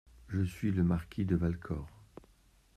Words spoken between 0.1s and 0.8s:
Je suis